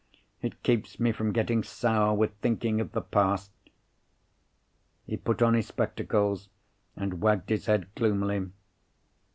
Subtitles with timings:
[0.41, 3.51] it keeps me from getting sour with thinking of the past."
[5.05, 6.49] He put on his spectacles,
[6.95, 8.47] and wagged his head gloomily.